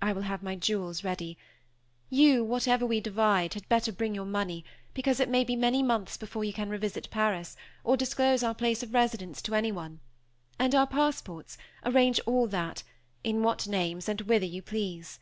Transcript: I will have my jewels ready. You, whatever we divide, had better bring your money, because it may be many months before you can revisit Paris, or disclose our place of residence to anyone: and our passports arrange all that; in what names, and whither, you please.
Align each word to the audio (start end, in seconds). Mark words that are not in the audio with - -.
I 0.00 0.14
will 0.14 0.22
have 0.22 0.42
my 0.42 0.56
jewels 0.56 1.04
ready. 1.04 1.36
You, 2.08 2.42
whatever 2.42 2.86
we 2.86 3.00
divide, 3.02 3.52
had 3.52 3.68
better 3.68 3.92
bring 3.92 4.14
your 4.14 4.24
money, 4.24 4.64
because 4.94 5.20
it 5.20 5.28
may 5.28 5.44
be 5.44 5.56
many 5.56 5.82
months 5.82 6.16
before 6.16 6.42
you 6.42 6.54
can 6.54 6.70
revisit 6.70 7.10
Paris, 7.10 7.54
or 7.84 7.94
disclose 7.94 8.42
our 8.42 8.54
place 8.54 8.82
of 8.82 8.94
residence 8.94 9.42
to 9.42 9.54
anyone: 9.54 10.00
and 10.58 10.74
our 10.74 10.86
passports 10.86 11.58
arrange 11.84 12.18
all 12.20 12.46
that; 12.46 12.82
in 13.22 13.42
what 13.42 13.66
names, 13.68 14.08
and 14.08 14.22
whither, 14.22 14.46
you 14.46 14.62
please. 14.62 15.20